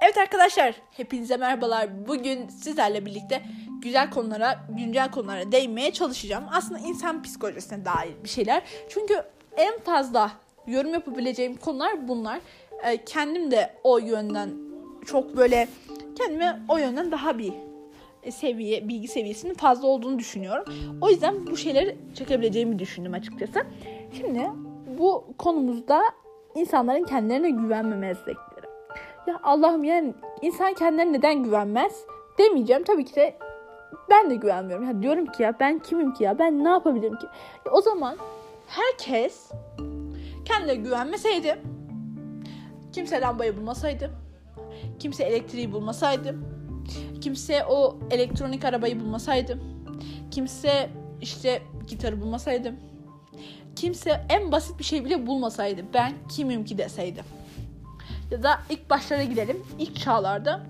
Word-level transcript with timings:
Evet 0.00 0.18
arkadaşlar, 0.18 0.74
hepinize 0.90 1.36
merhabalar. 1.36 2.08
Bugün 2.08 2.48
sizlerle 2.48 3.06
birlikte 3.06 3.42
güzel 3.82 4.10
konulara, 4.10 4.58
güncel 4.68 5.10
konulara 5.10 5.52
değinmeye 5.52 5.92
çalışacağım. 5.92 6.44
Aslında 6.52 6.78
insan 6.78 7.22
psikolojisine 7.22 7.84
dair 7.84 8.14
bir 8.24 8.28
şeyler. 8.28 8.62
Çünkü 8.88 9.22
en 9.56 9.78
fazla 9.78 10.32
yorum 10.66 10.92
yapabileceğim 10.92 11.56
konular 11.56 12.08
bunlar. 12.08 12.40
Ee, 12.84 13.04
kendim 13.04 13.50
de 13.50 13.74
o 13.84 13.98
yönden 13.98 14.50
çok 15.06 15.36
böyle 15.36 15.68
kendime 16.18 16.60
o 16.68 16.78
yönden 16.78 17.12
daha 17.12 17.38
bir 17.38 17.52
seviye, 18.30 18.88
bilgi 18.88 19.08
seviyesinin 19.08 19.54
fazla 19.54 19.88
olduğunu 19.88 20.18
düşünüyorum. 20.18 20.64
O 21.00 21.10
yüzden 21.10 21.46
bu 21.46 21.56
şeyleri 21.56 21.96
çekebileceğimi 22.14 22.78
düşündüm 22.78 23.14
açıkçası. 23.14 23.62
Şimdi 24.16 24.50
bu 24.98 25.24
konumuzda 25.38 26.02
insanların 26.54 27.04
kendilerine 27.04 27.50
güvenmemezlikleri. 27.50 28.45
Ya 29.26 29.40
Allah'ım 29.42 29.84
yani 29.84 30.14
insan 30.42 30.74
kendine 30.74 31.12
neden 31.12 31.42
güvenmez 31.42 32.04
demeyeceğim. 32.38 32.84
Tabii 32.84 33.04
ki 33.04 33.14
de 33.14 33.38
ben 34.10 34.30
de 34.30 34.34
güvenmiyorum. 34.34 34.86
Ya 34.86 35.02
diyorum 35.02 35.26
ki 35.26 35.42
ya 35.42 35.60
ben 35.60 35.78
kimim 35.78 36.14
ki 36.14 36.24
ya 36.24 36.38
ben 36.38 36.64
ne 36.64 36.68
yapabilirim 36.68 37.18
ki? 37.18 37.26
Ya 37.66 37.72
o 37.72 37.80
zaman 37.80 38.16
herkes 38.66 39.50
kendine 40.44 40.74
güvenmeseydi, 40.74 41.58
kimse 42.92 43.20
lambayı 43.20 43.56
bulmasaydı, 43.56 44.10
kimse 44.98 45.24
elektriği 45.24 45.72
bulmasaydı, 45.72 46.34
kimse 47.20 47.64
o 47.64 47.96
elektronik 48.10 48.64
arabayı 48.64 49.00
bulmasaydı, 49.00 49.58
kimse 50.30 50.90
işte 51.20 51.62
gitarı 51.88 52.20
bulmasaydı, 52.20 52.74
kimse 53.76 54.26
en 54.28 54.52
basit 54.52 54.78
bir 54.78 54.84
şey 54.84 55.04
bile 55.04 55.26
bulmasaydı 55.26 55.84
ben 55.94 56.12
kimim 56.28 56.64
ki 56.64 56.78
deseydi. 56.78 57.35
Ya 58.30 58.42
da 58.42 58.60
ilk 58.70 58.90
başlara 58.90 59.22
gidelim. 59.22 59.62
İlk 59.78 59.96
çağlarda 60.00 60.66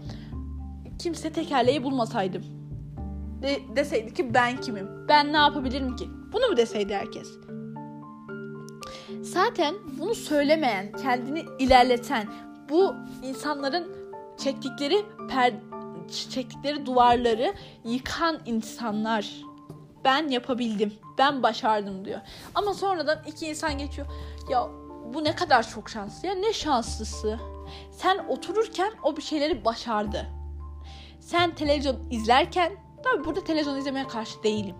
kimse 0.98 1.32
tekerleği 1.32 1.82
bulmasaydım. 1.82 2.44
De, 3.42 3.60
deseydi 3.76 4.14
ki 4.14 4.34
ben 4.34 4.60
kimim? 4.60 5.08
Ben 5.08 5.32
ne 5.32 5.36
yapabilirim 5.36 5.96
ki? 5.96 6.08
Bunu 6.32 6.48
mu 6.48 6.56
deseydi 6.56 6.94
herkes? 6.94 7.28
Zaten 9.22 9.74
bunu 9.98 10.14
söylemeyen, 10.14 10.92
kendini 10.92 11.44
ilerleten, 11.58 12.26
bu 12.68 12.94
insanların 13.22 13.88
çektikleri 14.38 15.04
per, 15.30 15.54
çektikleri 16.30 16.86
duvarları 16.86 17.54
yıkan 17.84 18.38
insanlar. 18.46 19.34
Ben 20.04 20.28
yapabildim, 20.28 20.92
ben 21.18 21.42
başardım 21.42 22.04
diyor. 22.04 22.20
Ama 22.54 22.74
sonradan 22.74 23.18
iki 23.26 23.46
insan 23.46 23.78
geçiyor. 23.78 24.06
Ya 24.50 24.68
bu 25.14 25.24
ne 25.24 25.34
kadar 25.36 25.70
çok 25.70 25.90
şanslı 25.90 26.28
ya 26.28 26.34
ne 26.34 26.52
şanslısı. 26.52 27.38
Sen 27.90 28.26
otururken 28.28 28.92
o 29.02 29.16
bir 29.16 29.22
şeyleri 29.22 29.64
başardı. 29.64 30.26
Sen 31.20 31.54
televizyon 31.54 32.10
izlerken 32.10 32.72
tabi 33.04 33.24
burada 33.24 33.44
televizyon 33.44 33.76
izlemeye 33.76 34.08
karşı 34.08 34.42
değilim. 34.42 34.76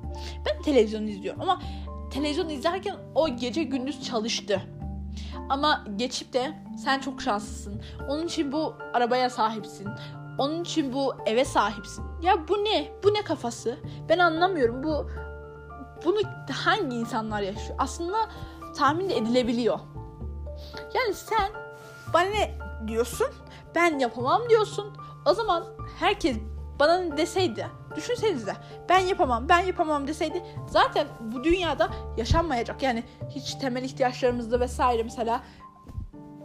Ben 0.46 0.62
televizyon 0.62 1.06
izliyorum 1.06 1.42
ama 1.42 1.62
televizyon 2.10 2.48
izlerken 2.48 2.96
o 3.14 3.28
gece 3.28 3.62
gündüz 3.62 4.04
çalıştı. 4.04 4.62
Ama 5.48 5.84
geçip 5.96 6.32
de 6.32 6.52
sen 6.84 7.00
çok 7.00 7.22
şanslısın. 7.22 7.82
Onun 8.08 8.26
için 8.26 8.52
bu 8.52 8.74
arabaya 8.94 9.30
sahipsin. 9.30 9.88
Onun 10.38 10.62
için 10.62 10.92
bu 10.92 11.14
eve 11.26 11.44
sahipsin. 11.44 12.04
Ya 12.22 12.48
bu 12.48 12.54
ne? 12.54 12.92
Bu 13.04 13.14
ne 13.14 13.22
kafası? 13.22 13.78
Ben 14.08 14.18
anlamıyorum. 14.18 14.82
Bu 14.82 15.10
bunu 16.04 16.18
hangi 16.52 16.96
insanlar 16.96 17.42
yaşıyor? 17.42 17.74
Aslında 17.78 18.16
tahmin 18.76 19.10
edilebiliyor. 19.10 19.78
Yani 20.94 21.14
sen 21.14 21.50
bana 22.14 22.24
ne 22.24 22.65
diyorsun? 22.88 23.28
Ben 23.74 23.98
yapamam 23.98 24.48
diyorsun. 24.48 24.96
O 25.26 25.34
zaman 25.34 25.64
herkes 25.98 26.36
bana 26.80 27.16
deseydi, 27.16 27.66
düşünsenize 27.96 28.52
ben 28.88 28.98
yapamam, 28.98 29.48
ben 29.48 29.60
yapamam 29.60 30.08
deseydi 30.08 30.42
zaten 30.68 31.06
bu 31.20 31.44
dünyada 31.44 31.90
yaşanmayacak. 32.16 32.82
Yani 32.82 33.04
hiç 33.30 33.54
temel 33.54 33.82
ihtiyaçlarımızda 33.82 34.60
vesaire 34.60 35.02
mesela 35.02 35.42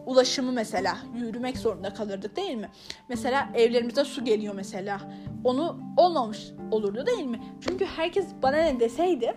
ulaşımı 0.05 0.51
mesela 0.51 0.97
yürümek 1.15 1.57
zorunda 1.57 1.93
kalırdık 1.93 2.35
değil 2.35 2.55
mi? 2.55 2.69
Mesela 3.09 3.49
evlerimize 3.55 4.03
su 4.05 4.25
geliyor 4.25 4.55
mesela. 4.55 5.01
Onu 5.43 5.79
olmamış 5.97 6.47
olurdu 6.71 7.05
değil 7.05 7.25
mi? 7.25 7.43
Çünkü 7.61 7.85
herkes 7.85 8.25
bana 8.41 8.57
ne 8.57 8.79
deseydi 8.79 9.33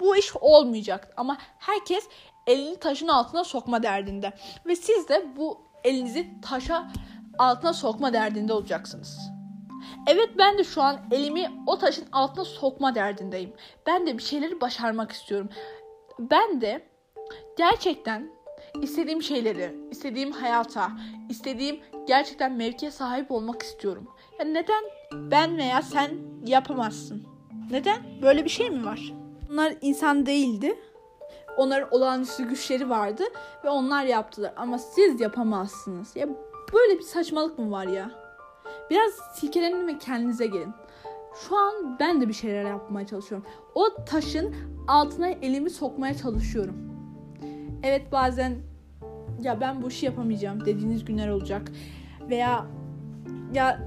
bu 0.00 0.16
iş 0.16 0.36
olmayacak. 0.36 1.14
Ama 1.16 1.36
herkes 1.58 2.08
elini 2.46 2.76
taşın 2.76 3.08
altına 3.08 3.44
sokma 3.44 3.82
derdinde. 3.82 4.32
Ve 4.66 4.76
siz 4.76 5.08
de 5.08 5.26
bu 5.36 5.65
elinizi 5.86 6.40
taşa 6.42 6.90
altına 7.38 7.72
sokma 7.72 8.12
derdinde 8.12 8.52
olacaksınız. 8.52 9.18
Evet 10.06 10.30
ben 10.38 10.58
de 10.58 10.64
şu 10.64 10.82
an 10.82 10.96
elimi 11.10 11.50
o 11.66 11.78
taşın 11.78 12.06
altına 12.12 12.44
sokma 12.44 12.94
derdindeyim. 12.94 13.52
Ben 13.86 14.06
de 14.06 14.18
bir 14.18 14.22
şeyleri 14.22 14.60
başarmak 14.60 15.12
istiyorum. 15.12 15.48
Ben 16.18 16.60
de 16.60 16.86
gerçekten 17.58 18.30
istediğim 18.82 19.22
şeyleri, 19.22 19.74
istediğim 19.90 20.32
hayata, 20.32 20.90
istediğim 21.28 21.80
gerçekten 22.06 22.52
mevkiye 22.52 22.90
sahip 22.90 23.30
olmak 23.30 23.62
istiyorum. 23.62 24.08
Yani 24.38 24.54
neden 24.54 24.84
ben 25.12 25.56
veya 25.56 25.82
sen 25.82 26.10
yapamazsın? 26.46 27.26
Neden? 27.70 27.96
Böyle 28.22 28.44
bir 28.44 28.50
şey 28.50 28.70
mi 28.70 28.84
var? 28.84 29.12
Bunlar 29.48 29.74
insan 29.80 30.26
değildi 30.26 30.78
Onların 31.56 31.88
olağanüstü 31.90 32.48
güçleri 32.48 32.90
vardı 32.90 33.22
ve 33.64 33.68
onlar 33.68 34.04
yaptılar. 34.04 34.52
Ama 34.56 34.78
siz 34.78 35.20
yapamazsınız. 35.20 36.16
Ya 36.16 36.28
böyle 36.72 36.98
bir 36.98 37.04
saçmalık 37.04 37.58
mı 37.58 37.70
var 37.70 37.86
ya? 37.86 38.10
Biraz 38.90 39.12
silkelenin 39.34 39.86
ve 39.86 39.98
kendinize 39.98 40.46
gelin. 40.46 40.72
Şu 41.48 41.56
an 41.56 41.96
ben 42.00 42.20
de 42.20 42.28
bir 42.28 42.32
şeyler 42.32 42.64
yapmaya 42.64 43.06
çalışıyorum. 43.06 43.46
O 43.74 44.04
taşın 44.04 44.54
altına 44.88 45.28
elimi 45.28 45.70
sokmaya 45.70 46.14
çalışıyorum. 46.14 46.76
Evet 47.82 48.12
bazen 48.12 48.56
ya 49.42 49.60
ben 49.60 49.82
bu 49.82 49.88
işi 49.88 50.06
yapamayacağım 50.06 50.64
dediğiniz 50.64 51.04
günler 51.04 51.28
olacak. 51.28 51.72
Veya 52.30 52.66
ya 53.54 53.86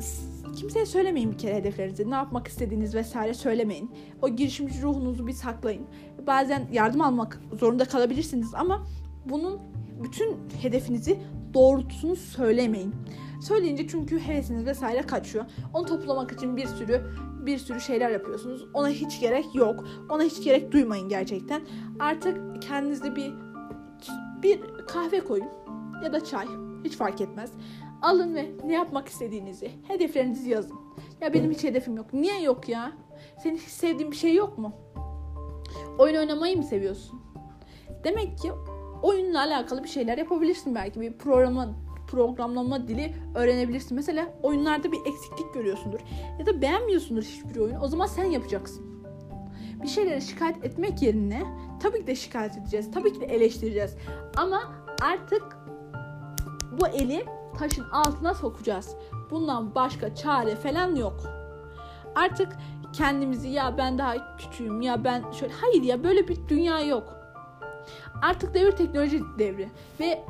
kimseye 0.55 0.85
söylemeyin 0.85 1.31
bir 1.31 1.37
kere 1.37 1.55
hedeflerinizi. 1.55 2.11
Ne 2.11 2.15
yapmak 2.15 2.47
istediğiniz 2.47 2.95
vesaire 2.95 3.33
söylemeyin. 3.33 3.91
O 4.21 4.29
girişimci 4.29 4.81
ruhunuzu 4.81 5.27
bir 5.27 5.33
saklayın. 5.33 5.87
Bazen 6.27 6.67
yardım 6.71 7.01
almak 7.01 7.41
zorunda 7.59 7.85
kalabilirsiniz 7.85 8.53
ama 8.53 8.87
bunun 9.25 9.59
bütün 10.03 10.37
hedefinizi 10.61 11.19
doğrultusunu 11.53 12.15
söylemeyin. 12.15 12.95
Söyleyince 13.41 13.87
çünkü 13.87 14.19
hevesiniz 14.19 14.65
vesaire 14.65 15.01
kaçıyor. 15.01 15.45
Onu 15.73 15.85
toplamak 15.85 16.31
için 16.31 16.57
bir 16.57 16.67
sürü 16.67 17.01
bir 17.45 17.57
sürü 17.57 17.81
şeyler 17.81 18.09
yapıyorsunuz. 18.09 18.65
Ona 18.73 18.89
hiç 18.89 19.19
gerek 19.19 19.55
yok. 19.55 19.87
Ona 20.09 20.23
hiç 20.23 20.43
gerek 20.43 20.71
duymayın 20.71 21.09
gerçekten. 21.09 21.61
Artık 21.99 22.61
kendinize 22.61 23.15
bir 23.15 23.33
bir 24.43 24.61
kahve 24.87 25.19
koyun 25.19 25.47
ya 26.03 26.13
da 26.13 26.23
çay. 26.23 26.47
Hiç 26.83 26.95
fark 26.95 27.21
etmez. 27.21 27.51
Alın 28.01 28.35
ve 28.35 28.51
ne 28.65 28.73
yapmak 28.73 29.07
istediğinizi, 29.07 29.71
hedeflerinizi 29.87 30.49
yazın. 30.49 30.79
Ya 31.21 31.33
benim 31.33 31.51
hiç 31.51 31.63
hedefim 31.63 31.97
yok. 31.97 32.13
Niye 32.13 32.41
yok 32.41 32.69
ya? 32.69 32.91
Senin 33.43 33.57
hiç 33.57 33.69
sevdiğin 33.69 34.11
bir 34.11 34.15
şey 34.15 34.35
yok 34.35 34.57
mu? 34.57 34.73
Oyun 35.99 36.15
oynamayı 36.15 36.57
mı 36.57 36.63
seviyorsun? 36.63 37.21
Demek 38.03 38.37
ki 38.37 38.51
oyunla 39.01 39.39
alakalı 39.39 39.83
bir 39.83 39.89
şeyler 39.89 40.17
yapabilirsin 40.17 40.75
belki. 40.75 41.01
Bir 41.01 41.17
programa, 41.17 41.69
programlama 42.07 42.87
dili 42.87 43.13
öğrenebilirsin. 43.35 43.95
Mesela 43.95 44.33
oyunlarda 44.43 44.91
bir 44.91 44.99
eksiklik 45.05 45.53
görüyorsundur. 45.53 45.99
Ya 46.39 46.45
da 46.45 46.61
beğenmiyorsundur 46.61 47.23
hiçbir 47.23 47.59
oyunu. 47.59 47.79
O 47.79 47.87
zaman 47.87 48.05
sen 48.05 48.23
yapacaksın. 48.23 49.03
Bir 49.83 49.87
şeylere 49.87 50.21
şikayet 50.21 50.65
etmek 50.65 51.01
yerine 51.01 51.43
tabii 51.79 51.99
ki 51.99 52.07
de 52.07 52.15
şikayet 52.15 52.57
edeceğiz. 52.57 52.91
Tabii 52.91 53.13
ki 53.13 53.21
de 53.21 53.25
eleştireceğiz. 53.25 53.95
Ama 54.37 54.61
artık 55.01 55.57
bu 56.81 56.87
eli 56.87 57.25
taşın 57.57 57.85
altına 57.91 58.33
sokacağız. 58.33 58.95
Bundan 59.31 59.75
başka 59.75 60.15
çare 60.15 60.55
falan 60.55 60.95
yok. 60.95 61.23
Artık 62.15 62.49
kendimizi 62.93 63.47
ya 63.47 63.77
ben 63.77 63.97
daha 63.97 64.37
küçüğüm 64.37 64.81
ya 64.81 65.03
ben 65.03 65.31
şöyle 65.31 65.53
hayır 65.53 65.83
ya 65.83 66.03
böyle 66.03 66.27
bir 66.27 66.47
dünya 66.47 66.79
yok. 66.79 67.15
Artık 68.21 68.53
devir 68.53 68.71
teknoloji 68.71 69.21
devri 69.39 69.69
ve 69.99 70.23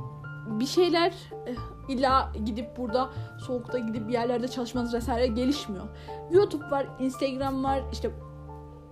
bir 0.49 0.65
şeyler 0.65 1.13
eh, 1.47 1.55
illa 1.89 2.31
gidip 2.45 2.77
burada 2.77 3.09
soğukta 3.39 3.79
gidip 3.79 4.07
bir 4.07 4.13
yerlerde 4.13 4.47
çalışmanız 4.47 4.93
vesaire 4.93 5.27
gelişmiyor. 5.27 5.85
YouTube 6.31 6.71
var, 6.71 6.87
Instagram 6.99 7.63
var, 7.63 7.81
işte 7.91 8.11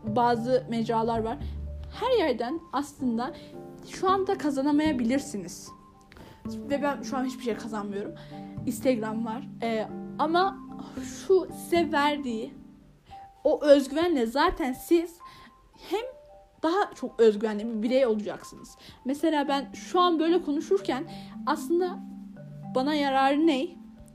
bazı 0.04 0.66
mecralar 0.70 1.20
var. 1.20 1.38
Her 2.00 2.18
yerden 2.18 2.60
aslında 2.74 3.34
şu 3.90 4.10
anda 4.10 4.38
kazanamayabilirsiniz. 4.38 5.72
Ve 6.46 6.84
ben 6.84 7.02
şu 7.02 7.18
an 7.18 7.26
hiçbir 7.26 7.44
şey 7.44 7.56
kazanmıyorum. 7.56 8.12
Instagram 8.66 9.26
var. 9.26 9.48
Ee, 9.64 9.88
ama 10.20 10.58
şu 11.28 11.48
size 11.52 11.92
verdiği 11.92 12.54
o 13.48 13.62
özgüvenle 13.62 14.26
zaten 14.26 14.74
siz 14.74 15.18
hem 15.90 16.06
daha 16.64 16.94
çok 16.96 17.20
özgüvenli 17.20 17.68
bir 17.68 17.84
birey 17.84 18.06
olacaksınız. 18.06 18.78
Mesela 19.06 19.48
ben 19.48 19.72
şu 19.74 20.00
an 20.00 20.20
böyle 20.20 20.42
konuşurken 20.42 21.12
aslında 21.46 22.00
bana 22.76 22.96
yararı 22.96 23.48
ne? 23.48 23.68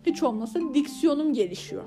Hiç 0.07 0.23
olmazsa 0.23 0.61
diksiyonum 0.75 1.33
gelişiyor 1.33 1.85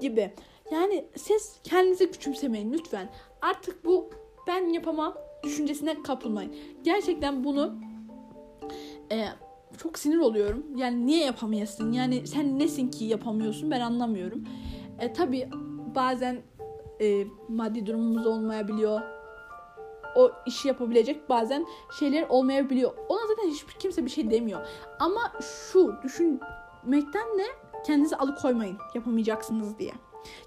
gibi. 0.00 0.34
Yani 0.72 1.04
siz 1.16 1.58
kendinizi 1.64 2.10
küçümsemeyin 2.10 2.72
lütfen. 2.72 3.10
Artık 3.42 3.84
bu 3.84 4.10
ben 4.46 4.68
yapamam 4.68 5.14
düşüncesine 5.44 6.02
kapılmayın. 6.02 6.54
Gerçekten 6.82 7.44
bunu 7.44 7.74
e, 9.12 9.26
çok 9.78 9.98
sinir 9.98 10.18
oluyorum. 10.18 10.66
Yani 10.76 11.06
niye 11.06 11.24
yapamayasın? 11.24 11.92
Yani 11.92 12.26
sen 12.26 12.58
nesin 12.58 12.90
ki 12.90 13.04
yapamıyorsun? 13.04 13.70
Ben 13.70 13.80
anlamıyorum. 13.80 14.44
E, 14.98 15.12
tabii 15.12 15.48
bazen 15.94 16.42
e, 17.00 17.26
maddi 17.48 17.86
durumumuz 17.86 18.26
olmayabiliyor. 18.26 19.00
O 20.16 20.30
işi 20.46 20.68
yapabilecek 20.68 21.28
bazen 21.28 21.66
şeyler 21.98 22.28
olmayabiliyor. 22.28 22.92
Ona 23.08 23.20
zaten 23.28 23.48
hiçbir 23.48 23.72
kimse 23.72 24.04
bir 24.04 24.10
şey 24.10 24.30
demiyor. 24.30 24.60
Ama 24.98 25.32
şu 25.72 25.94
düşünmekten 26.02 27.38
de 27.38 27.44
kendinizi 27.86 28.16
alıkoymayın 28.16 28.78
yapamayacaksınız 28.94 29.78
diye. 29.78 29.92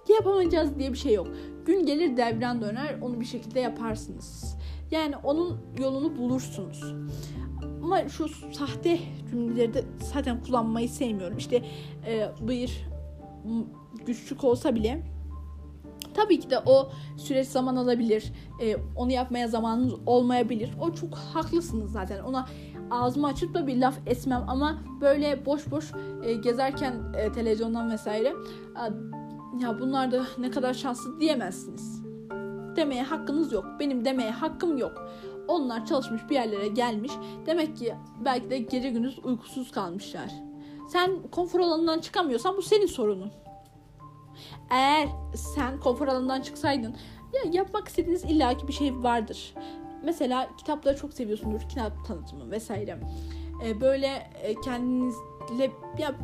Yapamayacağız 0.09 0.79
diye 0.79 0.93
bir 0.93 0.97
şey 0.97 1.13
yok. 1.13 1.27
Gün 1.65 1.85
gelir 1.85 2.17
devran 2.17 2.61
döner 2.61 2.97
onu 3.01 3.19
bir 3.19 3.25
şekilde 3.25 3.59
yaparsınız. 3.59 4.57
Yani 4.91 5.17
onun 5.17 5.57
yolunu 5.79 6.17
bulursunuz. 6.17 6.95
Ama 7.83 8.09
şu 8.09 8.27
sahte 8.53 8.99
cümleleri 9.29 9.73
de 9.73 9.83
zaten 10.13 10.43
kullanmayı 10.43 10.89
sevmiyorum. 10.89 11.37
İşte 11.37 11.65
e, 12.07 12.29
bir 12.41 12.87
güçlük 14.05 14.43
olsa 14.43 14.75
bile 14.75 15.12
tabii 16.13 16.39
ki 16.39 16.49
de 16.49 16.59
o 16.65 16.91
süreç 17.17 17.47
zaman 17.47 17.75
alabilir. 17.75 18.33
E, 18.61 18.75
onu 18.95 19.11
yapmaya 19.11 19.47
zamanınız 19.47 19.93
olmayabilir. 20.05 20.69
O 20.81 20.93
çok 20.93 21.15
haklısınız 21.15 21.91
zaten. 21.91 22.23
Ona 22.23 22.45
ağzımı 22.91 23.27
açıp 23.27 23.53
da 23.53 23.67
bir 23.67 23.77
laf 23.77 23.95
esmem 24.05 24.45
ama 24.47 24.77
böyle 25.01 25.45
boş 25.45 25.71
boş 25.71 25.91
e, 26.23 26.33
gezerken 26.33 26.93
e, 27.17 27.31
televizyondan 27.31 27.91
vesaire 27.91 28.33
ya 29.61 29.79
bunlar 29.79 30.11
da 30.11 30.25
ne 30.37 30.51
kadar 30.51 30.73
şanslı 30.73 31.19
diyemezsiniz. 31.19 32.03
Demeye 32.75 33.03
hakkınız 33.03 33.51
yok. 33.51 33.65
Benim 33.79 34.05
demeye 34.05 34.31
hakkım 34.31 34.77
yok. 34.77 35.07
Onlar 35.47 35.85
çalışmış 35.85 36.21
bir 36.29 36.35
yerlere 36.35 36.67
gelmiş. 36.67 37.11
Demek 37.45 37.77
ki 37.77 37.95
belki 38.25 38.49
de 38.49 38.57
gece 38.57 38.89
gündüz 38.89 39.19
uykusuz 39.23 39.71
kalmışlar. 39.71 40.31
Sen 40.89 41.11
konfor 41.31 41.59
alanından 41.59 41.99
çıkamıyorsan 41.99 42.57
bu 42.57 42.61
senin 42.61 42.85
sorunun. 42.85 43.31
Eğer 44.73 45.09
sen 45.35 45.79
konfor 45.79 46.07
alanından 46.07 46.41
çıksaydın 46.41 46.95
ya 47.33 47.51
yapmak 47.51 47.87
istediğiniz 47.87 48.23
illaki 48.23 48.67
bir 48.67 48.73
şey 48.73 49.03
vardır. 49.03 49.53
Mesela 50.03 50.49
kitapları 50.57 50.97
çok 50.97 51.13
seviyorsundur. 51.13 51.61
Kitap 51.69 52.05
tanıtımı 52.07 52.51
vesaire. 52.51 52.99
Ee, 53.65 53.81
böyle 53.81 54.07
e, 54.41 54.61
kendinizle 54.61 55.71
ya 55.97 56.15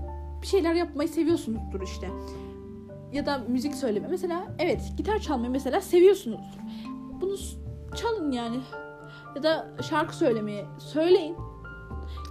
bir 0.42 0.48
şeyler 0.48 0.74
yapmayı 0.74 1.10
seviyorsunuzdur 1.10 1.82
işte 1.82 2.10
ya 3.14 3.26
da 3.26 3.38
müzik 3.38 3.76
söyleme. 3.76 4.08
Mesela 4.08 4.56
evet 4.60 4.82
gitar 4.98 5.20
çalmayı 5.20 5.52
mesela 5.52 5.82
seviyorsunuzdur. 5.82 6.60
Bunu 7.22 7.36
çalın 7.96 8.32
yani. 8.32 8.60
Ya 9.36 9.44
da 9.44 9.68
şarkı 9.90 10.16
söylemeyi 10.16 10.66
söyleyin. 10.80 11.38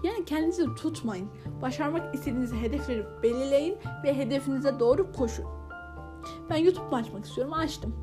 Yani 0.04 0.24
kendinizi 0.24 0.74
tutmayın. 0.74 1.28
Başarmak 1.62 2.14
istediğiniz 2.14 2.52
hedefleri 2.52 3.06
belirleyin 3.22 3.76
ve 4.04 4.16
hedefinize 4.16 4.80
doğru 4.80 5.12
koşun. 5.12 5.44
Ben 6.50 6.56
YouTube 6.56 6.96
açmak 6.96 7.24
istiyorum. 7.24 7.52
Açtım. 7.52 7.94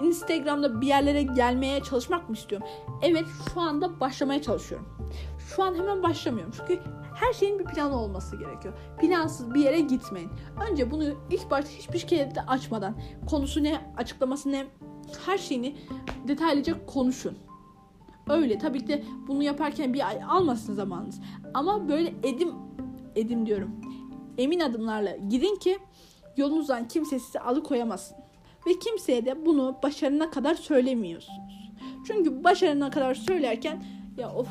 Instagram'da 0.00 0.80
bir 0.80 0.86
yerlere 0.86 1.22
gelmeye 1.22 1.82
çalışmak 1.82 2.28
mı 2.28 2.36
istiyorum? 2.36 2.68
Evet 3.02 3.24
şu 3.54 3.60
anda 3.60 4.00
başlamaya 4.00 4.42
çalışıyorum. 4.42 4.88
Şu 5.38 5.62
an 5.62 5.74
hemen 5.74 6.02
başlamıyorum. 6.02 6.52
Çünkü 6.56 6.80
her 7.14 7.32
şeyin 7.32 7.58
bir 7.58 7.64
planı 7.64 8.00
olması 8.00 8.36
gerekiyor. 8.36 8.74
Plansız 9.00 9.54
bir 9.54 9.60
yere 9.60 9.80
gitmeyin. 9.80 10.30
Önce 10.70 10.90
bunu 10.90 11.04
ilk 11.30 11.50
başta 11.50 11.70
hiçbir 11.70 11.98
şekilde 11.98 12.42
açmadan 12.46 12.94
konusu 13.26 13.62
ne, 13.62 13.92
açıklaması 13.96 14.52
ne, 14.52 14.66
her 15.26 15.38
şeyini 15.38 15.76
detaylıca 16.28 16.86
konuşun. 16.86 17.38
Öyle 18.28 18.58
tabii 18.58 18.80
ki 18.80 18.88
de 18.88 19.04
bunu 19.28 19.42
yaparken 19.42 19.94
bir 19.94 20.08
ay 20.08 20.22
almasın 20.28 20.74
zamanınız. 20.74 21.20
Ama 21.54 21.88
böyle 21.88 22.14
edim 22.22 22.52
edim 23.16 23.46
diyorum. 23.46 23.70
Emin 24.38 24.60
adımlarla 24.60 25.16
gidin 25.16 25.56
ki 25.56 25.78
yolunuzdan 26.36 26.88
kimse 26.88 27.18
sizi 27.18 27.40
alıkoyamasın. 27.40 28.16
Ve 28.66 28.78
kimseye 28.78 29.26
de 29.26 29.46
bunu 29.46 29.76
başarına 29.82 30.30
kadar 30.30 30.54
söylemiyorsunuz. 30.54 31.70
Çünkü 32.06 32.44
başarına 32.44 32.90
kadar 32.90 33.14
söylerken 33.14 33.84
ya 34.18 34.34
of 34.34 34.48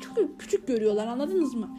çok 0.00 0.40
küçük 0.40 0.66
görüyorlar 0.66 1.06
anladınız 1.06 1.54
mı? 1.54 1.78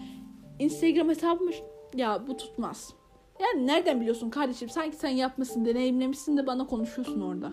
Instagram 0.60 1.10
hesabımış 1.10 1.62
ya 1.96 2.28
bu 2.28 2.38
tutmaz. 2.38 2.94
Yani 3.40 3.68
nereden 3.68 4.02
biliyorsun 4.02 4.30
kardeşim? 4.30 4.70
Sanki 4.70 4.96
sen 4.96 5.10
yapmışsın, 5.10 5.66
deneyimlemişsin 5.66 6.38
de 6.38 6.48
bana 6.48 6.68
konuşuyorsun 6.68 7.22
orada. 7.22 7.52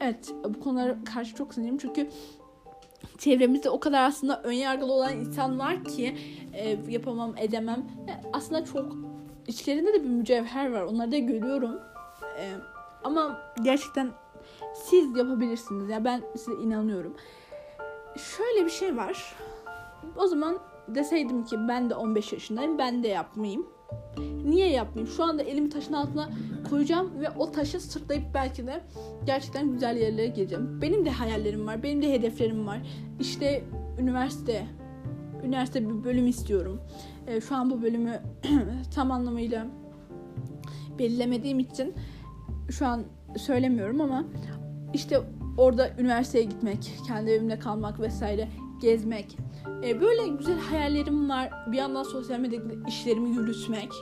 Evet, 0.00 0.34
bu 0.48 0.60
konulara 0.60 0.96
karşı 1.14 1.34
çok 1.34 1.54
sinirim 1.54 1.78
çünkü 1.78 2.10
çevremizde 3.18 3.70
o 3.70 3.80
kadar 3.80 4.04
aslında 4.04 4.42
ön 4.42 4.52
yargılı 4.52 4.92
olan 4.92 5.20
insan 5.20 5.58
var 5.58 5.84
ki 5.84 6.16
e, 6.52 6.78
yapamam, 6.88 7.34
edemem. 7.38 7.86
Yani 8.08 8.20
aslında 8.32 8.64
çok 8.64 9.09
içlerinde 9.50 9.92
de 9.92 10.04
bir 10.04 10.08
mücevher 10.08 10.72
var. 10.72 10.82
Onları 10.82 11.12
da 11.12 11.18
görüyorum. 11.18 11.80
E, 12.38 12.52
ama 13.04 13.42
gerçekten 13.62 14.10
siz 14.74 15.16
yapabilirsiniz. 15.16 15.88
Ya 15.88 15.94
yani 15.94 16.04
ben 16.04 16.22
size 16.36 16.62
inanıyorum. 16.62 17.14
Şöyle 18.16 18.64
bir 18.64 18.70
şey 18.70 18.96
var. 18.96 19.34
O 20.16 20.26
zaman 20.26 20.58
deseydim 20.88 21.44
ki 21.44 21.56
ben 21.68 21.90
de 21.90 21.94
15 21.94 22.32
yaşındayım 22.32 22.78
ben 22.78 23.02
de 23.02 23.08
yapmayayım. 23.08 23.66
Niye 24.44 24.70
yapmayayım? 24.70 25.14
Şu 25.16 25.24
anda 25.24 25.42
elimi 25.42 25.70
taşın 25.70 25.92
altına 25.92 26.30
koyacağım 26.70 27.20
ve 27.20 27.30
o 27.38 27.52
taşı 27.52 27.80
sırtlayıp 27.80 28.24
belki 28.34 28.66
de 28.66 28.80
gerçekten 29.26 29.72
güzel 29.72 29.96
yerlere 29.96 30.26
geleceğim. 30.26 30.82
Benim 30.82 31.04
de 31.04 31.10
hayallerim 31.10 31.66
var, 31.66 31.82
benim 31.82 32.02
de 32.02 32.12
hedeflerim 32.12 32.66
var. 32.66 32.78
İşte 33.20 33.64
üniversite, 33.98 34.66
üniversite 35.44 35.88
bir 35.88 36.04
bölüm 36.04 36.26
istiyorum. 36.26 36.80
E, 37.26 37.40
şu 37.40 37.54
an 37.56 37.70
bu 37.70 37.82
bölümü 37.82 38.20
tam 38.94 39.10
anlamıyla 39.10 39.66
belirlemediğim 40.98 41.58
için 41.58 41.94
şu 42.70 42.86
an 42.86 43.02
söylemiyorum 43.36 44.00
ama 44.00 44.24
işte 44.94 45.20
orada 45.58 45.90
üniversiteye 45.98 46.44
gitmek, 46.44 46.92
kendi 47.06 47.30
evimde 47.30 47.58
kalmak 47.58 48.00
vesaire 48.00 48.48
gezmek. 48.80 49.36
E, 49.84 50.00
böyle 50.00 50.28
güzel 50.28 50.58
hayallerim 50.58 51.28
var. 51.28 51.50
Bir 51.72 51.76
yandan 51.76 52.02
sosyal 52.02 52.38
medyada 52.40 52.88
işlerimi 52.88 53.30
yürütmek. 53.30 53.92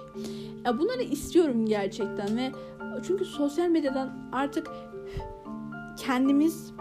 E, 0.67 0.79
bunları 0.79 1.03
istiyorum 1.03 1.67
gerçekten 1.67 2.37
ve 2.37 2.53
çünkü 3.07 3.25
sosyal 3.25 3.69
medyadan 3.69 4.31
artık 4.33 4.71
kendimiz 5.97 6.73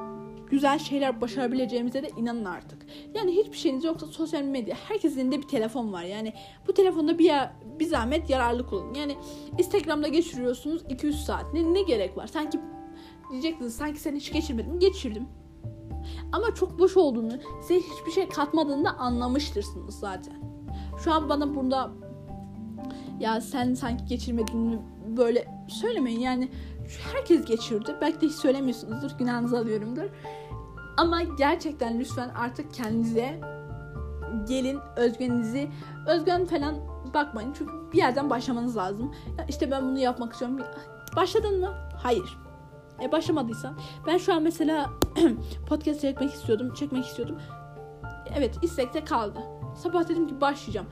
güzel 0.49 0.79
şeyler 0.79 1.21
başarabileceğimize 1.21 2.03
de 2.03 2.09
inanın 2.17 2.45
artık. 2.45 2.85
Yani 3.13 3.31
hiçbir 3.31 3.57
şeyiniz 3.57 3.83
yoksa 3.83 4.07
sosyal 4.07 4.41
medya. 4.41 4.75
Herkesin 4.87 5.19
elinde 5.19 5.37
bir 5.37 5.47
telefon 5.47 5.93
var. 5.93 6.03
Yani 6.03 6.33
bu 6.67 6.73
telefonda 6.73 7.19
bir, 7.19 7.25
ya, 7.25 7.55
bir 7.79 7.85
zahmet 7.85 8.29
yararlı 8.29 8.67
kullanın. 8.67 8.93
Yani 8.93 9.17
Instagram'da 9.57 10.07
geçiriyorsunuz 10.07 10.83
200 10.89 11.25
saat. 11.25 11.53
Ne, 11.53 11.73
ne 11.73 11.81
gerek 11.81 12.17
var? 12.17 12.27
Sanki 12.27 12.59
diyeceksiniz 13.31 13.75
sanki 13.75 13.99
sen 13.99 14.15
hiç 14.15 14.31
geçirmedin. 14.33 14.79
Geçirdim. 14.79 15.27
Ama 16.31 16.55
çok 16.55 16.79
boş 16.79 16.97
olduğunu, 16.97 17.31
size 17.61 17.79
hiçbir 17.79 18.11
şey 18.11 18.29
katmadığını 18.29 18.85
da 18.85 18.97
anlamıştırsınız 18.97 19.99
zaten. 19.99 20.33
Şu 21.03 21.13
an 21.13 21.29
bana 21.29 21.55
burada 21.55 21.91
ya 23.19 23.41
sen 23.41 23.73
sanki 23.73 24.05
geçirmediğini 24.05 24.79
böyle 25.17 25.47
söylemeyin. 25.67 26.19
Yani 26.19 26.49
herkes 27.13 27.45
geçirdi. 27.45 27.95
Belki 28.01 28.21
de 28.21 28.25
hiç 28.25 28.35
söylemiyorsunuzdur. 28.35 29.11
Günahınızı 29.19 29.57
alıyorumdur. 29.57 30.09
Ama 30.97 31.21
gerçekten 31.23 31.99
lütfen 31.99 32.29
artık 32.29 32.73
kendinize 32.73 33.41
gelin 34.47 34.79
özgününüzü 34.95 35.67
özgün 36.07 36.45
falan 36.45 36.75
bakmayın. 37.13 37.53
Çünkü 37.57 37.73
bir 37.93 37.97
yerden 37.97 38.29
başlamanız 38.29 38.77
lazım. 38.77 39.15
Ya 39.37 39.45
işte 39.49 39.71
ben 39.71 39.83
bunu 39.83 39.99
yapmak 39.99 40.33
istiyorum. 40.33 40.59
Başladın 41.15 41.59
mı? 41.59 41.73
Hayır. 42.03 42.37
E 43.01 43.11
başlamadıysan. 43.11 43.77
Ben 44.07 44.17
şu 44.17 44.33
an 44.33 44.43
mesela 44.43 44.89
podcast 45.69 46.01
çekmek 46.01 46.33
istiyordum. 46.33 46.73
Çekmek 46.73 47.05
istiyordum. 47.05 47.37
Evet 48.35 48.55
istekte 48.61 49.05
kaldı. 49.05 49.39
Sabah 49.75 50.09
dedim 50.09 50.27
ki 50.27 50.41
başlayacağım. 50.41 50.87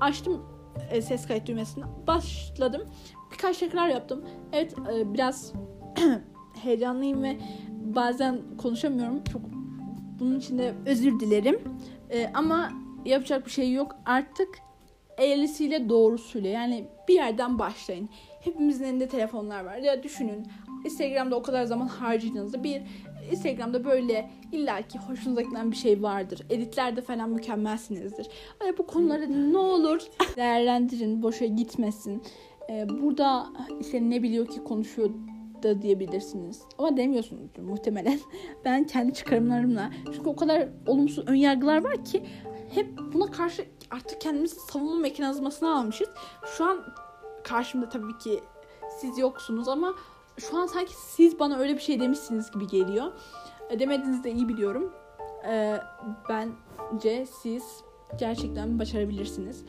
Açtım 0.00 0.42
e, 0.90 1.02
ses 1.02 1.26
kayıt 1.26 1.46
düğmesini. 1.46 1.84
Başladım. 2.06 2.82
Birkaç 3.32 3.58
tekrar 3.58 3.88
yaptım. 3.88 4.24
Evet 4.52 4.74
e, 4.94 5.14
biraz 5.14 5.52
heyecanlıyım 6.62 7.22
ve 7.22 7.36
bazen 7.70 8.40
konuşamıyorum. 8.58 9.24
Çok 9.24 9.42
bunun 10.18 10.38
için 10.38 10.58
de 10.58 10.74
özür 10.86 11.20
dilerim. 11.20 11.60
E, 12.10 12.30
ama 12.34 12.72
yapacak 13.04 13.46
bir 13.46 13.50
şey 13.50 13.72
yok. 13.72 13.96
Artık 14.06 14.48
eğrisiyle 15.18 15.88
doğrusuyla 15.88 16.50
yani 16.50 16.84
bir 17.08 17.14
yerden 17.14 17.58
başlayın. 17.58 18.08
Hepimizin 18.40 18.84
elinde 18.84 19.08
telefonlar 19.08 19.64
var. 19.64 19.76
Ya 19.76 20.02
düşünün 20.02 20.46
Instagram'da 20.84 21.36
o 21.36 21.42
kadar 21.42 21.64
zaman 21.64 21.86
harcadığınızda 21.86 22.64
bir 22.64 22.82
Instagram'da 23.30 23.84
böyle 23.84 24.30
illaki 24.52 24.98
hoşunuza 24.98 25.42
giden 25.42 25.70
bir 25.70 25.76
şey 25.76 26.02
vardır. 26.02 26.40
Editlerde 26.50 27.00
falan 27.00 27.30
mükemmelsinizdir. 27.30 28.28
Hani 28.58 28.78
bu 28.78 28.86
konuları 28.86 29.52
ne 29.52 29.58
olur 29.58 30.00
değerlendirin, 30.36 31.22
boşa 31.22 31.46
gitmesin. 31.46 32.22
Ee, 32.70 32.86
burada 32.88 33.46
işte 33.80 34.10
ne 34.10 34.22
biliyor 34.22 34.46
ki 34.46 34.64
konuşuyor 34.64 35.10
da 35.62 35.82
diyebilirsiniz. 35.82 36.62
Ama 36.78 36.96
demiyorsunuzdur 36.96 37.62
muhtemelen. 37.62 38.18
Ben 38.64 38.84
kendi 38.84 39.14
çıkarımlarımla. 39.14 39.90
Çünkü 40.04 40.28
o 40.28 40.36
kadar 40.36 40.68
olumsuz 40.86 41.28
önyargılar 41.28 41.84
var 41.84 42.04
ki 42.04 42.22
hep 42.74 42.86
buna 43.14 43.30
karşı 43.30 43.64
artık 43.90 44.20
kendimizi 44.20 44.60
savunma 44.60 44.96
mekanizmasına 44.96 45.78
almışız. 45.78 46.08
Şu 46.56 46.64
an 46.64 46.78
karşımda 47.44 47.88
tabii 47.88 48.18
ki 48.18 48.40
siz 49.00 49.18
yoksunuz 49.18 49.68
ama 49.68 49.94
şu 50.38 50.58
an 50.58 50.66
sanki 50.66 50.92
siz 50.96 51.38
bana 51.38 51.58
öyle 51.58 51.74
bir 51.74 51.80
şey 51.80 52.00
demişsiniz 52.00 52.50
gibi 52.50 52.66
geliyor. 52.66 53.12
E, 53.70 53.78
demediğinizi 53.78 54.24
de 54.24 54.32
iyi 54.32 54.48
biliyorum. 54.48 54.92
E, 55.48 55.76
bence 56.28 57.26
siz 57.26 57.80
gerçekten 58.18 58.78
başarabilirsiniz. 58.78 59.64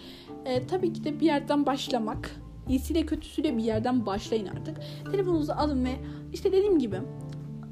E, 0.45 0.67
tabii 0.67 0.93
ki 0.93 1.03
de 1.03 1.19
bir 1.19 1.25
yerden 1.25 1.65
başlamak. 1.65 2.31
İyisiyle 2.69 3.05
kötüsüyle 3.05 3.57
bir 3.57 3.63
yerden 3.63 4.05
başlayın 4.05 4.47
artık. 4.47 4.77
Telefonunuzu 5.12 5.51
alın 5.51 5.86
ve 5.86 5.95
işte 6.33 6.51
dediğim 6.51 6.79
gibi 6.79 7.01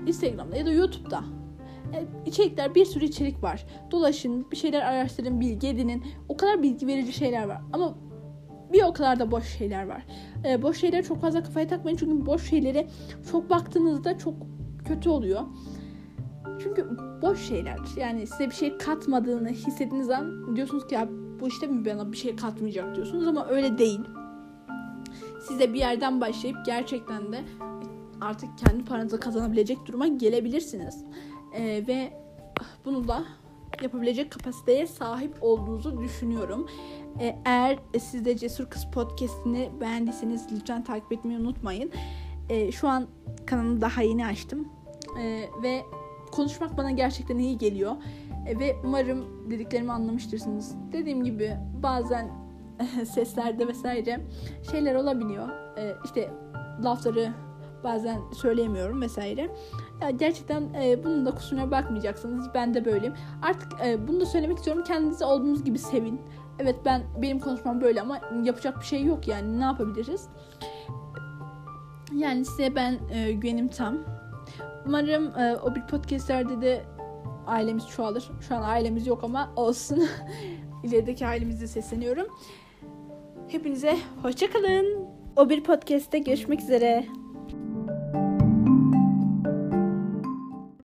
Instagram'da 0.08 0.58
ya 0.58 0.66
da 0.66 0.72
YouTube'da 0.72 1.24
içerikler 2.26 2.76
bir 2.76 2.86
sürü 2.86 3.06
içerik 3.06 3.44
var. 3.44 3.66
Dolaşın, 3.92 4.52
bir 4.52 4.58
şeyler 4.58 4.82
araştırın, 4.82 5.40
bilgi 5.40 5.68
edinin. 5.68 6.04
O 6.30 6.38
kadar 6.38 6.64
bilgi 6.64 6.88
verici 6.88 7.14
şeyler 7.14 7.48
var. 7.48 7.62
Ama 7.74 7.96
bir 8.74 8.84
o 8.84 8.94
kadar 8.94 9.20
da 9.20 9.32
boş 9.32 9.46
şeyler 9.58 9.88
var. 9.88 10.06
Ee, 10.46 10.62
boş 10.62 10.78
şeylere 10.78 11.04
çok 11.04 11.22
fazla 11.22 11.44
kafaya 11.44 11.68
takmayın 11.68 11.98
çünkü 11.98 12.26
boş 12.26 12.50
şeylere 12.50 12.88
çok 13.32 13.50
baktığınızda 13.50 14.18
çok 14.18 14.34
kötü 14.86 15.10
oluyor. 15.10 15.42
Çünkü 16.64 16.90
boş 17.22 17.48
şeyler 17.48 17.78
yani 17.98 18.28
size 18.28 18.50
bir 18.50 18.56
şey 18.56 18.78
katmadığını 18.78 19.50
hissettiğiniz 19.50 20.10
an 20.10 20.56
diyorsunuz 20.56 20.88
ki 20.88 20.96
ya 20.96 21.10
bu 21.40 21.48
işte 21.48 21.68
mi 21.68 21.86
bana 21.86 22.12
bir 22.12 22.18
şey 22.18 22.36
katmayacak 22.36 22.96
diyorsunuz 22.96 23.28
ama 23.28 23.48
öyle 23.48 23.78
değil. 23.78 24.02
Siz 25.48 25.60
de 25.60 25.74
bir 25.74 25.80
yerden 25.80 26.22
başlayıp 26.22 26.58
gerçekten 26.66 27.34
de 27.34 27.42
artık 28.22 28.50
kendi 28.58 28.86
paranızı 28.86 29.20
kazanabilecek 29.20 29.86
duruma 29.86 30.08
gelebilirsiniz. 30.08 31.06
Ee, 31.54 31.84
ve 31.88 32.14
bunu 32.86 33.08
da 33.08 33.24
yapabilecek 33.84 34.32
kapasiteye 34.32 34.88
sahip 34.88 35.38
olduğunuzu 35.42 36.02
düşünüyorum. 36.02 36.68
Ee, 37.20 37.36
eğer 37.46 37.80
siz 38.00 38.26
de 38.26 38.38
Cesur 38.38 38.66
Kız 38.66 38.88
Podcast'ini 38.94 39.70
beğendiyseniz 39.82 40.48
lütfen 40.52 40.84
takip 40.84 41.12
etmeyi 41.12 41.40
unutmayın. 41.40 41.92
Ee, 42.50 42.72
şu 42.72 42.88
an 42.88 43.08
kanalımı 43.46 43.82
daha 43.82 44.02
yeni 44.02 44.26
açtım. 44.26 44.68
Ee, 45.20 45.50
ve 45.64 45.82
konuşmak 46.32 46.78
bana 46.78 46.92
gerçekten 46.92 47.38
iyi 47.38 47.58
geliyor. 47.58 47.96
ve 48.60 48.76
umarım 48.84 49.52
dediklerimi 49.52 49.92
anlamıştırsınız. 49.92 50.76
Dediğim 50.92 51.24
gibi 51.24 51.58
bazen 51.84 52.32
seslerde 53.14 53.68
vesaire 53.68 54.22
şeyler 54.72 54.96
olabiliyor. 54.96 55.50
İşte 56.06 56.30
lafları 56.84 57.34
bazen 57.84 58.20
söyleyemiyorum 58.34 59.02
vesaire. 59.02 59.50
Ya 60.02 60.10
gerçekten 60.10 60.74
e, 60.84 61.04
bunun 61.04 61.26
da 61.26 61.32
kusuruna 61.32 61.72
bakmayacaksınız. 61.72 62.50
Ben 62.54 62.74
de 62.74 62.86
böyleyim. 62.86 63.14
Artık 63.42 63.72
e, 63.86 64.08
bunu 64.08 64.20
da 64.20 64.26
söylemek 64.26 64.58
istiyorum. 64.58 64.84
Kendinizi 64.88 65.26
olduğunuz 65.26 65.64
gibi 65.64 65.80
sevin. 65.80 66.22
Evet 66.60 66.76
ben 66.86 67.04
benim 67.22 67.40
konuşmam 67.40 67.82
böyle 67.82 68.02
ama 68.02 68.20
yapacak 68.44 68.80
bir 68.80 68.86
şey 68.86 69.04
yok 69.04 69.28
yani. 69.28 69.60
Ne 69.60 69.64
yapabiliriz? 69.64 70.30
Yani 72.16 72.46
size 72.46 72.76
ben 72.76 73.00
e, 73.14 73.32
güvenim 73.32 73.68
tam. 73.68 73.98
Umarım 74.86 75.40
e, 75.40 75.58
o 75.64 75.76
bir 75.76 75.82
podcastlerde 75.82 76.62
de 76.62 76.84
ailemiz 77.48 77.88
çoğalır. 77.88 78.32
Şu 78.48 78.56
an 78.56 78.64
ailemiz 78.64 79.08
yok 79.08 79.24
ama 79.24 79.54
olsun. 79.56 80.04
İlerideki 80.84 81.28
ailemize 81.28 81.68
sesleniyorum. 81.68 82.28
Hepinize 83.48 83.98
hoşçakalın. 84.22 85.08
O 85.36 85.50
bir 85.50 85.64
podcast'te 85.64 86.20
görüşmek 86.20 86.62
üzere. 86.62 87.06